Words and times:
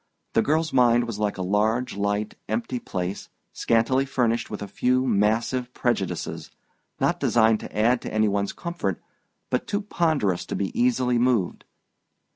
The 0.33 0.41
girl's 0.41 0.73
mind 0.73 1.03
was 1.05 1.19
like 1.19 1.37
a 1.37 1.43
large 1.43 1.95
light 1.95 2.33
empty 2.49 2.79
place, 2.79 3.29
scantily 3.53 4.03
furnished 4.07 4.49
with 4.49 4.63
a 4.63 4.67
few 4.67 5.05
massive 5.05 5.71
prejudices, 5.75 6.49
not 6.99 7.19
designed 7.19 7.59
to 7.59 7.77
add 7.77 8.01
to 8.01 8.11
any 8.11 8.27
one's 8.27 8.51
comfort 8.51 8.99
but 9.51 9.67
too 9.67 9.81
ponderous 9.83 10.43
to 10.47 10.55
be 10.55 10.71
easily 10.75 11.19
moved. 11.19 11.65